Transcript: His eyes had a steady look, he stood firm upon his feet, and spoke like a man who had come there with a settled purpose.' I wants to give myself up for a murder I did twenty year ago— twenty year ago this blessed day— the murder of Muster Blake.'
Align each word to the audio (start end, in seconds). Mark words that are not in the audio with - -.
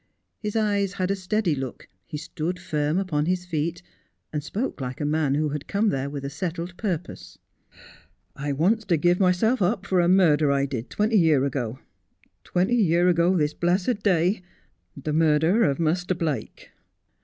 His 0.41 0.55
eyes 0.55 0.93
had 0.93 1.11
a 1.11 1.15
steady 1.15 1.53
look, 1.53 1.87
he 2.07 2.17
stood 2.17 2.57
firm 2.57 2.97
upon 2.97 3.27
his 3.27 3.45
feet, 3.45 3.83
and 4.33 4.43
spoke 4.43 4.81
like 4.81 4.99
a 4.99 5.05
man 5.05 5.35
who 5.35 5.49
had 5.49 5.67
come 5.67 5.89
there 5.89 6.09
with 6.09 6.25
a 6.25 6.29
settled 6.31 6.75
purpose.' 6.75 7.37
I 8.35 8.51
wants 8.51 8.83
to 8.85 8.97
give 8.97 9.19
myself 9.19 9.61
up 9.61 9.85
for 9.85 10.01
a 10.01 10.07
murder 10.09 10.51
I 10.51 10.65
did 10.65 10.89
twenty 10.89 11.19
year 11.19 11.45
ago— 11.45 11.77
twenty 12.43 12.77
year 12.77 13.09
ago 13.09 13.37
this 13.37 13.53
blessed 13.53 14.01
day— 14.01 14.41
the 15.03 15.13
murder 15.13 15.63
of 15.65 15.79
Muster 15.79 16.15
Blake.' 16.15 16.71